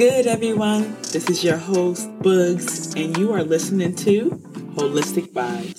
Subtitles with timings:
[0.00, 0.96] good, everyone?
[1.12, 4.30] This is your host, Bugs, and you are listening to
[4.74, 5.76] Wholistic Vibes.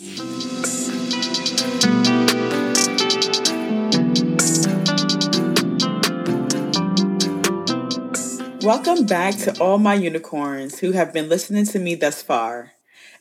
[8.64, 12.74] Welcome back to all my unicorns who have been listening to me thus far.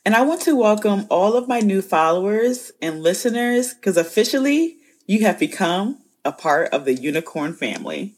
[0.04, 4.76] And I want to welcome all of my new followers and listeners because officially
[5.06, 8.16] you have become a part of the unicorn family.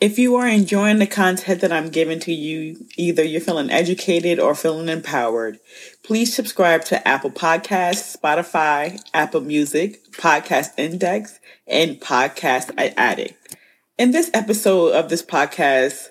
[0.00, 4.40] If you are enjoying the content that I'm giving to you, either you're feeling educated
[4.40, 5.58] or feeling empowered,
[6.02, 13.56] please subscribe to Apple Podcasts, Spotify, Apple Music, Podcast Index, and Podcast Addict.
[13.98, 16.08] In this episode of this podcast,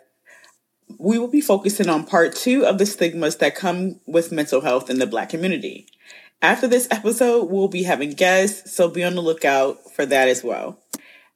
[1.00, 4.92] we will be focusing on part two of the stigmas that come with mental health
[4.92, 5.88] in the Black community.
[6.44, 10.44] After this episode, we'll be having guests, so be on the lookout for that as
[10.44, 10.78] well.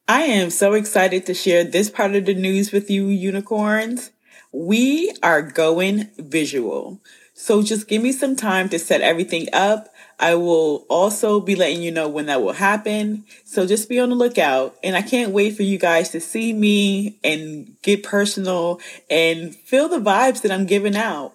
[0.08, 4.12] I am so excited to share this part of the news with you, unicorns.
[4.52, 7.00] We are going visual.
[7.34, 9.94] So just give me some time to set everything up.
[10.20, 13.24] I will also be letting you know when that will happen.
[13.46, 14.76] So just be on the lookout.
[14.84, 19.88] And I can't wait for you guys to see me and get personal and feel
[19.88, 21.34] the vibes that I'm giving out.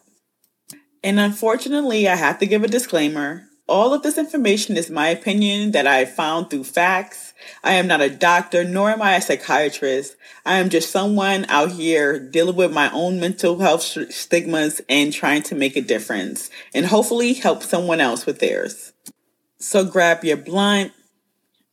[1.03, 3.45] And unfortunately, I have to give a disclaimer.
[3.67, 7.28] All of this information is my opinion that I found through facts
[7.63, 10.17] I am not a doctor, nor am I a psychiatrist.
[10.45, 15.43] I am just someone out here dealing with my own mental health stigmas and trying
[15.45, 18.93] to make a difference and hopefully help someone else with theirs.
[19.59, 20.93] So grab your blunt,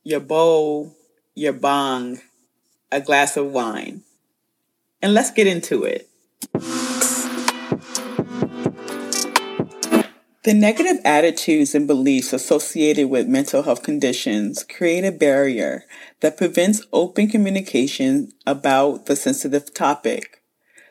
[0.02, 0.94] your bowl,
[1.34, 2.20] your bong,
[2.90, 4.02] a glass of wine,
[5.02, 6.08] and let's get into it.
[10.46, 15.82] The negative attitudes and beliefs associated with mental health conditions create a barrier
[16.20, 20.44] that prevents open communication about the sensitive topic.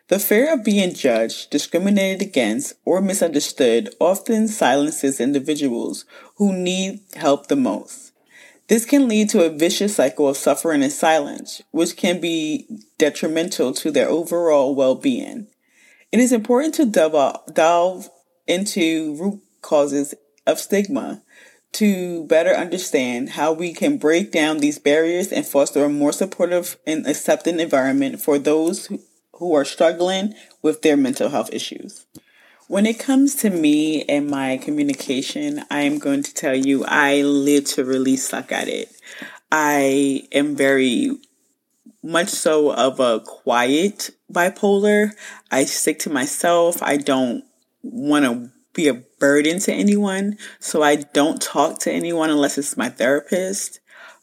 [0.10, 6.04] The fear of being judged, discriminated against, or misunderstood often silences individuals
[6.36, 8.12] who need help the most.
[8.68, 12.68] This can lead to a vicious cycle of suffering and silence, which can be
[12.98, 15.48] detrimental to their overall well-being.
[16.12, 16.86] It is important to
[17.54, 18.10] delve,
[18.48, 20.14] into root causes
[20.46, 21.24] of stigma
[21.74, 26.78] to better understand how we can break down these barriers and foster a more supportive
[26.88, 28.90] and accepting environment for those
[29.34, 32.06] who are struggling with their mental health issues.
[32.68, 37.22] When it comes to me and my communication, I am going to tell you I
[37.24, 38.90] literally suck at it.
[39.52, 41.18] I am very
[42.02, 45.12] much so of a quiet bipolar.
[45.52, 46.82] I stick to myself.
[46.82, 47.44] I don't
[47.84, 50.38] want to be a burden to anyone.
[50.60, 53.80] So I don't talk to anyone unless it's my therapist.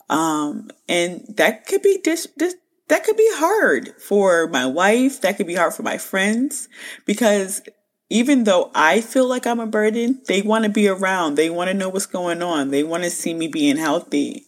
[0.09, 2.55] Um, and that could be dis, dis,
[2.89, 5.23] that could be hard for my wife.
[5.23, 6.69] That could be hard for my friends
[7.07, 7.63] because
[8.11, 11.37] even though I feel like I'm a burden, they want to be around.
[11.37, 12.71] They want to know what's going on.
[12.71, 14.47] They want to see me being healthy.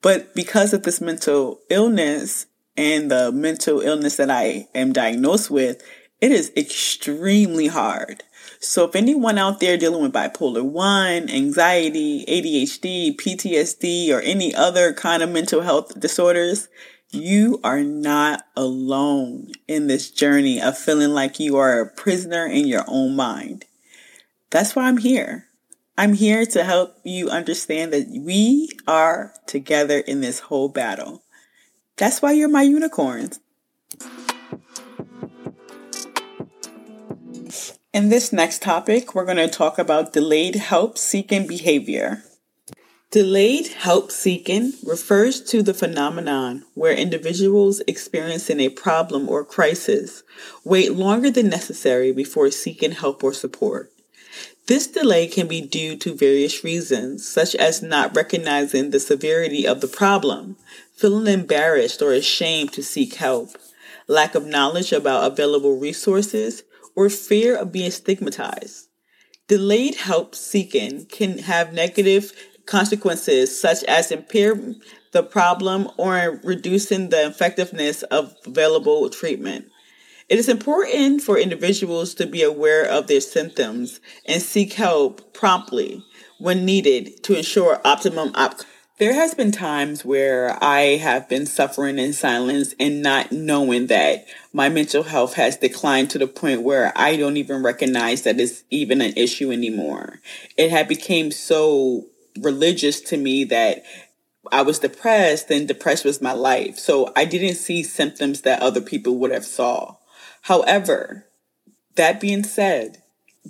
[0.00, 5.82] But because of this mental illness and the mental illness that I am diagnosed with,
[6.22, 8.22] it is extremely hard.
[8.64, 14.92] So if anyone out there dealing with bipolar 1, anxiety, ADHD, PTSD, or any other
[14.92, 16.68] kind of mental health disorders,
[17.10, 22.68] you are not alone in this journey of feeling like you are a prisoner in
[22.68, 23.64] your own mind.
[24.50, 25.48] That's why I'm here.
[25.98, 31.24] I'm here to help you understand that we are together in this whole battle.
[31.96, 33.40] That's why you're my unicorns.
[37.92, 42.22] In this next topic, we're going to talk about delayed help seeking behavior.
[43.10, 50.22] Delayed help seeking refers to the phenomenon where individuals experiencing a problem or crisis
[50.64, 53.92] wait longer than necessary before seeking help or support.
[54.68, 59.82] This delay can be due to various reasons, such as not recognizing the severity of
[59.82, 60.56] the problem,
[60.94, 63.50] feeling embarrassed or ashamed to seek help,
[64.08, 66.62] lack of knowledge about available resources,
[66.96, 68.88] or fear of being stigmatized.
[69.48, 72.32] Delayed help seeking can have negative
[72.66, 74.58] consequences such as impair
[75.12, 79.66] the problem or reducing the effectiveness of available treatment.
[80.28, 86.02] It is important for individuals to be aware of their symptoms and seek help promptly
[86.38, 88.71] when needed to ensure optimum outcomes.
[89.02, 94.26] There has been times where I have been suffering in silence and not knowing that
[94.52, 98.62] my mental health has declined to the point where I don't even recognize that it's
[98.70, 100.20] even an issue anymore.
[100.56, 102.06] It had become so
[102.38, 103.82] religious to me that
[104.52, 106.78] I was depressed and depressed was my life.
[106.78, 109.96] So I didn't see symptoms that other people would have saw.
[110.42, 111.26] However,
[111.96, 113.02] That being said,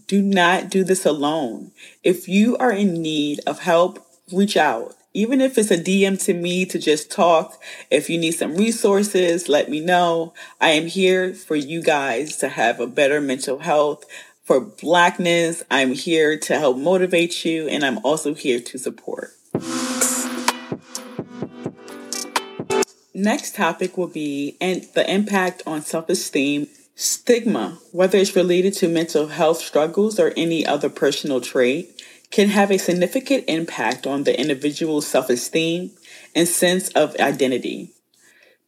[0.07, 1.73] do not do this alone.
[2.03, 4.03] If you are in need of help,
[4.33, 4.97] reach out.
[5.15, 7.61] Even if it's a DM to me to just talk,
[7.91, 10.33] if you need some resources, let me know.
[10.59, 14.07] I am here for you guys to have a better mental health.
[14.45, 19.33] For Blackness, I'm here to help motivate you, and I'm also here to support.
[23.15, 29.29] Next topic will be and the impact on self-esteem Stigma, whether it's related to mental
[29.29, 32.02] health struggles or any other personal trait,
[32.33, 35.93] can have a significant impact on the individual's self esteem
[36.35, 37.91] and sense of identity.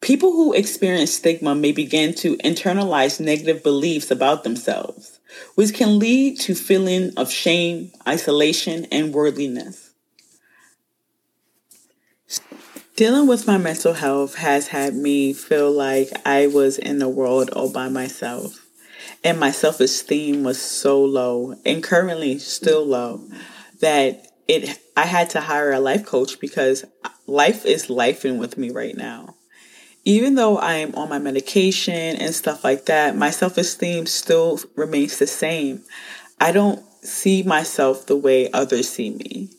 [0.00, 5.18] People who experience stigma may begin to internalize negative beliefs about themselves,
[5.54, 9.92] which can lead to feeling of shame, isolation, and worldliness.
[12.96, 17.48] Dealing with my mental health has had me feel like I was in the world
[17.50, 18.60] all by myself.
[19.24, 23.22] And my self esteem was so low and currently still low
[23.84, 26.84] that it I had to hire a life coach because
[27.26, 29.36] life is lifing with me right now.
[30.06, 34.58] Even though I am on my medication and stuff like that, my self esteem still
[34.74, 35.82] remains the same.
[36.40, 39.50] I don't see myself the way others see me.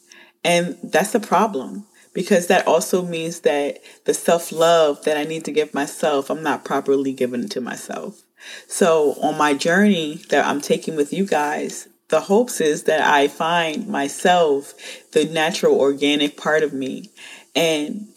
[0.43, 5.45] And that's a problem because that also means that the self love that I need
[5.45, 8.21] to give myself, I'm not properly giving to myself.
[8.67, 13.27] So, on my journey that I'm taking with you guys, the hopes is that I
[13.27, 14.73] find myself,
[15.11, 17.09] the natural organic part of me,
[17.55, 18.07] and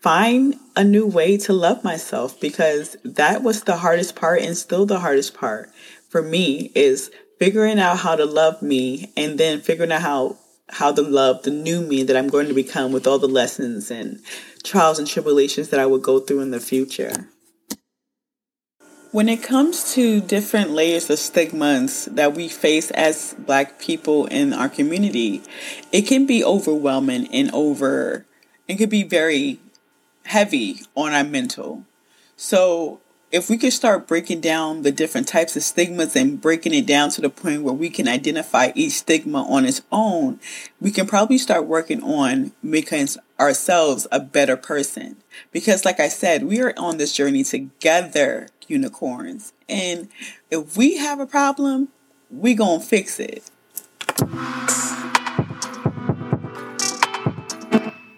[0.00, 4.86] find a new way to love myself because that was the hardest part and still
[4.86, 5.70] the hardest part
[6.08, 10.92] for me is figuring out how to love me and then figuring out how how
[10.92, 14.20] to love the new me that I'm going to become with all the lessons and
[14.64, 17.28] trials and tribulations that I will go through in the future.
[19.16, 24.52] When it comes to different layers of stigmas that we face as Black people in
[24.52, 25.40] our community,
[25.90, 28.26] it can be overwhelming and over,
[28.68, 29.58] it could be very
[30.26, 31.86] heavy on our mental.
[32.36, 33.00] So
[33.32, 37.08] if we could start breaking down the different types of stigmas and breaking it down
[37.12, 40.40] to the point where we can identify each stigma on its own,
[40.78, 43.08] we can probably start working on making
[43.40, 45.16] ourselves a better person.
[45.52, 49.52] Because, like I said, we are on this journey together, unicorns.
[49.68, 50.08] And
[50.50, 51.88] if we have a problem,
[52.30, 53.50] we gonna fix it.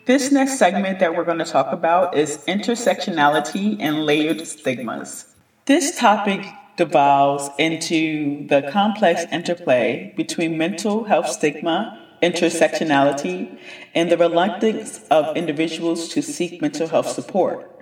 [0.08, 5.26] This next segment that we're going to talk about is intersectionality and layered stigmas.
[5.66, 6.46] This topic
[6.78, 13.58] devolves into the complex interplay between mental health stigma, intersectionality,
[13.94, 17.77] and the reluctance of individuals to seek mental health support.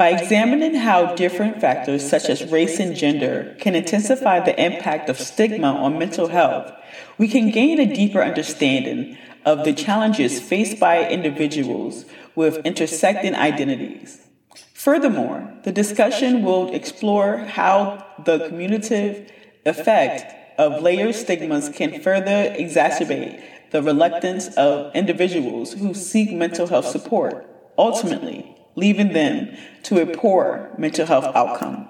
[0.00, 5.20] By examining how different factors such as race and gender can intensify the impact of
[5.20, 6.72] stigma on mental health,
[7.18, 14.26] we can gain a deeper understanding of the challenges faced by individuals with intersecting identities.
[14.72, 19.30] Furthermore, the discussion will explore how the cumulative
[19.66, 23.38] effect of layered stigmas can further exacerbate
[23.70, 30.70] the reluctance of individuals who seek mental health support, ultimately leaving them to a poor
[30.78, 31.88] mental health outcome.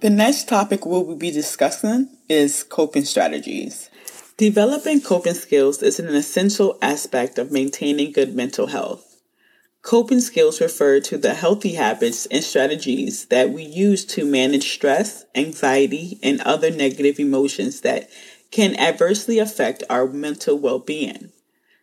[0.00, 3.88] The next topic we'll be discussing is coping strategies.
[4.36, 9.14] Developing coping skills is an essential aspect of maintaining good mental health.
[9.80, 15.24] Coping skills refer to the healthy habits and strategies that we use to manage stress,
[15.34, 18.10] anxiety, and other negative emotions that
[18.50, 21.32] can adversely affect our mental well being.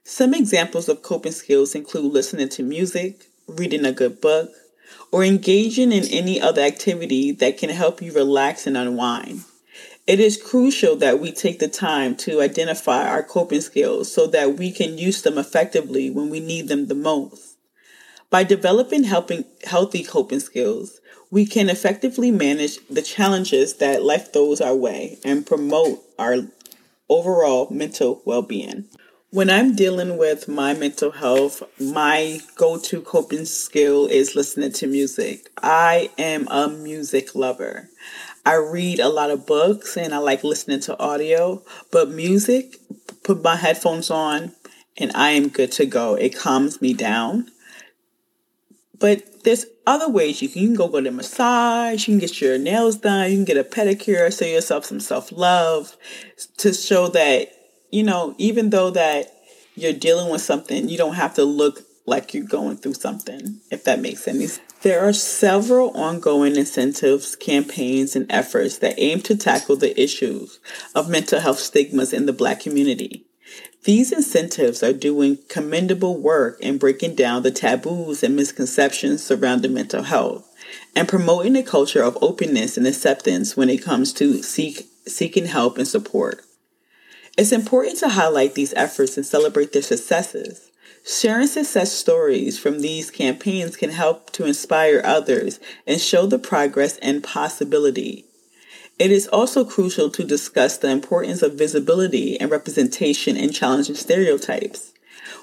[0.03, 4.49] Some examples of coping skills include listening to music, reading a good book,
[5.11, 9.43] or engaging in any other activity that can help you relax and unwind.
[10.07, 14.57] It is crucial that we take the time to identify our coping skills so that
[14.57, 17.57] we can use them effectively when we need them the most.
[18.31, 24.61] By developing helping healthy coping skills, we can effectively manage the challenges that life throws
[24.61, 26.37] our way and promote our
[27.07, 28.85] overall mental well-being.
[29.33, 34.87] When I'm dealing with my mental health, my go to coping skill is listening to
[34.87, 35.49] music.
[35.63, 37.87] I am a music lover.
[38.45, 42.75] I read a lot of books and I like listening to audio, but music,
[43.23, 44.51] put my headphones on
[44.97, 46.15] and I am good to go.
[46.15, 47.51] It calms me down.
[48.99, 52.41] But there's other ways you can, you can go get a massage, you can get
[52.41, 55.95] your nails done, you can get a pedicure, show yourself some self love
[56.57, 57.60] to show that
[57.91, 59.33] you know, even though that
[59.75, 63.83] you're dealing with something, you don't have to look like you're going through something, if
[63.83, 64.61] that makes any sense.
[64.81, 70.59] There are several ongoing incentives, campaigns, and efforts that aim to tackle the issues
[70.95, 73.25] of mental health stigmas in the Black community.
[73.83, 80.03] These incentives are doing commendable work in breaking down the taboos and misconceptions surrounding mental
[80.03, 80.47] health
[80.95, 85.77] and promoting a culture of openness and acceptance when it comes to seek, seeking help
[85.77, 86.43] and support.
[87.37, 90.69] It's important to highlight these efforts and celebrate their successes.
[91.05, 96.97] Sharing success stories from these campaigns can help to inspire others and show the progress
[96.97, 98.25] and possibility.
[98.99, 104.91] It is also crucial to discuss the importance of visibility and representation in challenging stereotypes.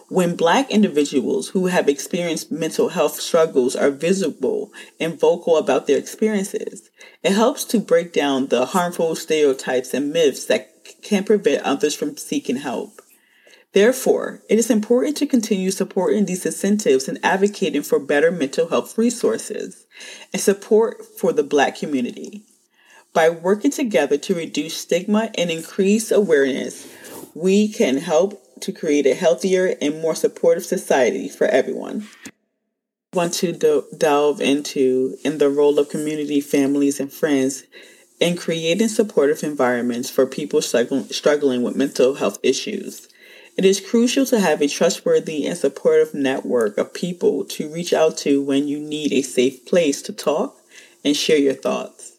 [0.08, 5.98] When Black individuals who have experienced mental health struggles are visible and vocal about their
[5.98, 6.90] experiences,
[7.22, 12.16] it helps to break down the harmful stereotypes and myths that can prevent others from
[12.16, 13.00] seeking help.
[13.72, 18.96] Therefore, it is important to continue supporting these incentives and advocating for better mental health
[18.96, 19.86] resources
[20.32, 22.42] and support for the Black community.
[23.12, 26.88] By working together to reduce stigma and increase awareness,
[27.34, 32.08] we can help to create a healthier and more supportive society for everyone.
[33.12, 37.64] I want to do- delve into in the role of community, families, and friends
[38.20, 43.08] in creating supportive environments for people struggling with mental health issues.
[43.56, 48.16] It is crucial to have a trustworthy and supportive network of people to reach out
[48.18, 50.56] to when you need a safe place to talk
[51.04, 52.18] and share your thoughts.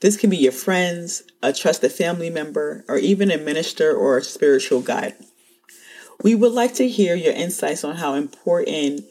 [0.00, 4.22] This can be your friends, a trusted family member, or even a minister or a
[4.22, 5.14] spiritual guide.
[6.22, 9.04] We would like to hear your insights on how important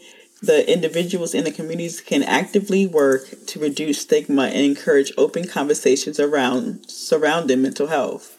[0.46, 6.20] the individuals in the communities can actively work to reduce stigma and encourage open conversations
[6.20, 8.38] around surrounding mental health.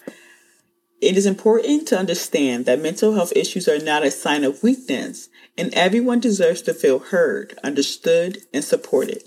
[1.00, 5.28] It is important to understand that mental health issues are not a sign of weakness,
[5.58, 9.22] and everyone deserves to feel heard, understood, and supported.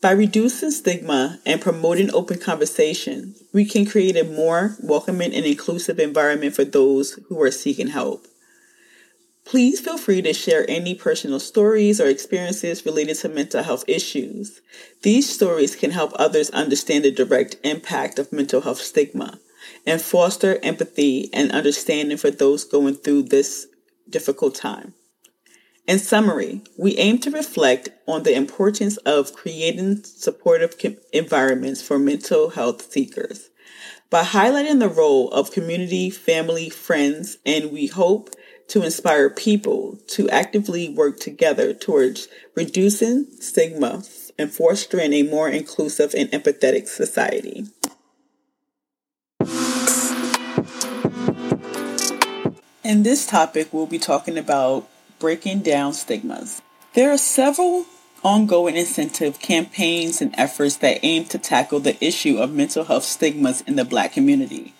[0.00, 5.98] By reducing stigma and promoting open conversation, we can create a more welcoming and inclusive
[5.98, 8.27] environment for those who are seeking help.
[9.48, 14.60] Please feel free to share any personal stories or experiences related to mental health issues.
[15.00, 19.40] These stories can help others understand the direct impact of mental health stigma
[19.86, 23.68] and foster empathy and understanding for those going through this
[24.10, 24.92] difficult time.
[25.86, 30.74] In summary, we aim to reflect on the importance of creating supportive
[31.14, 33.48] environments for mental health seekers
[34.10, 38.28] by highlighting the role of community, family, friends, and we hope
[38.68, 44.02] to inspire people to actively work together towards reducing stigma
[44.38, 47.66] and fostering a more inclusive and empathetic society.
[52.84, 56.62] In this topic, we'll be talking about breaking down stigmas.
[56.94, 57.86] There are several
[58.24, 63.60] ongoing incentive campaigns and efforts that aim to tackle the issue of mental health stigmas
[63.62, 64.74] in the Black community.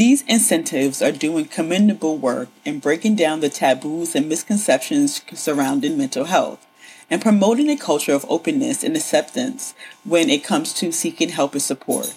[0.00, 6.24] These incentives are doing commendable work in breaking down the taboos and misconceptions surrounding mental
[6.24, 6.66] health
[7.10, 11.60] and promoting a culture of openness and acceptance when it comes to seeking help and
[11.60, 12.14] support.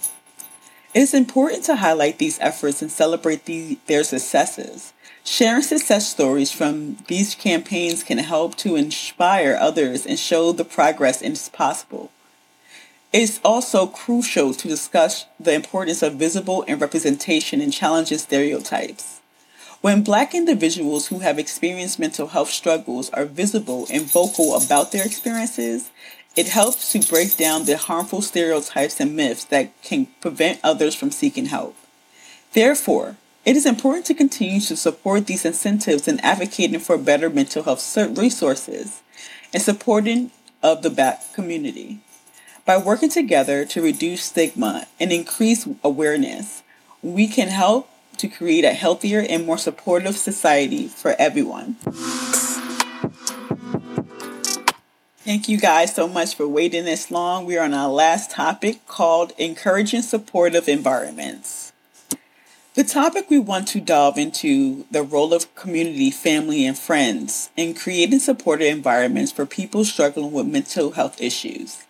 [0.93, 4.93] It is important to highlight these efforts and celebrate the, their successes.
[5.25, 11.21] Sharing success stories from these campaigns can help to inspire others and show the progress
[11.21, 12.12] is possible.
[13.13, 19.21] It's also crucial to discuss the importance of visible and representation in challenging stereotypes.
[19.81, 25.05] When Black individuals who have experienced mental health struggles are visible and vocal about their
[25.05, 25.91] experiences,
[26.35, 31.11] it helps to break down the harmful stereotypes and myths that can prevent others from
[31.11, 31.75] seeking help.
[32.53, 37.61] Therefore, it is important to continue to support these incentives in advocating for better mental
[37.61, 39.03] health resources
[39.53, 40.31] and supporting
[40.63, 41.99] of the Black community.
[42.65, 46.63] By working together to reduce stigma and increase awareness,
[47.01, 51.73] we can help to create a healthier and more supportive society for everyone.
[55.25, 57.45] Thank you guys so much for waiting this long.
[57.45, 61.73] We are on our last topic called Encouraging Supportive Environments.
[62.75, 67.73] The topic we want to delve into the role of community, family, and friends in
[67.73, 71.83] creating supportive environments for people struggling with mental health issues.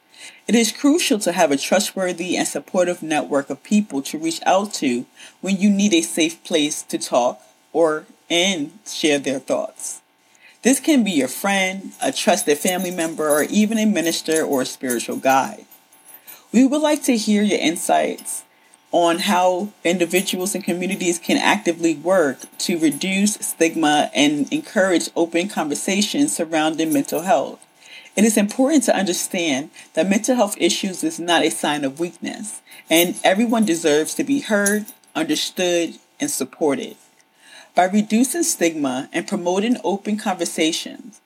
[0.45, 4.73] It is crucial to have a trustworthy and supportive network of people to reach out
[4.75, 5.05] to
[5.39, 10.01] when you need a safe place to talk or and share their thoughts.
[10.63, 14.65] This can be your friend, a trusted family member, or even a minister or a
[14.65, 15.65] spiritual guide.
[16.51, 18.43] We would like to hear your insights
[18.91, 26.35] on how individuals and communities can actively work to reduce stigma and encourage open conversations
[26.35, 27.65] surrounding mental health.
[28.15, 32.61] It is important to understand that mental health issues is not a sign of weakness,
[32.89, 36.95] and everyone deserves to be heard, understood, and supported.
[37.73, 41.21] By reducing stigma and promoting open conversations,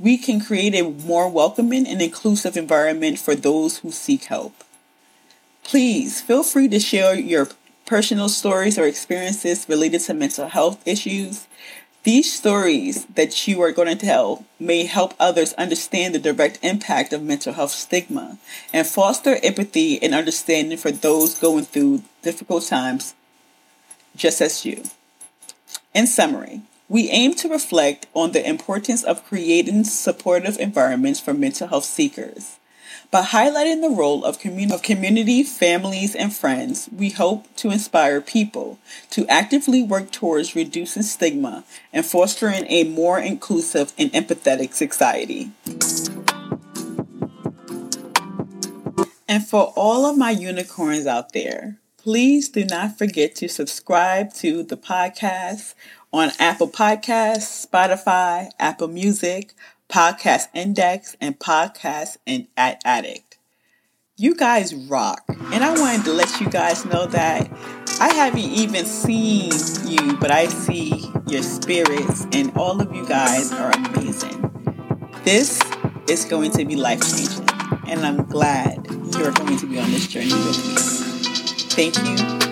[0.00, 4.64] we can create a more welcoming and inclusive environment for those who seek help.
[5.62, 7.48] Please feel free to share your
[7.86, 11.46] personal stories or experiences related to mental health issues.
[12.04, 17.12] These stories that you are going to tell may help others understand the direct impact
[17.12, 18.38] of mental health stigma
[18.72, 23.14] and foster empathy and understanding for those going through difficult times
[24.16, 24.82] just as you.
[25.94, 31.68] In summary, we aim to reflect on the importance of creating supportive environments for mental
[31.68, 32.58] health seekers.
[33.10, 38.20] By highlighting the role of, commun- of community, families, and friends, we hope to inspire
[38.20, 38.78] people
[39.10, 45.50] to actively work towards reducing stigma and fostering a more inclusive and empathetic society.
[49.28, 54.62] And for all of my unicorns out there, please do not forget to subscribe to
[54.62, 55.74] the podcast
[56.12, 59.54] on Apple Podcasts, Spotify, Apple Music,
[59.92, 63.36] Podcast Index, and Podcast and Addict.
[64.16, 65.22] You guys rock.
[65.28, 67.50] And I wanted to let you guys know that
[68.00, 69.52] I haven't even seen
[69.84, 74.38] you, but I see your spirits, and all of you guys are amazing.
[75.24, 75.60] This
[76.08, 77.46] is going to be life changing,
[77.86, 80.74] and I'm glad you're going to be on this journey with me.
[81.68, 82.51] Thank you.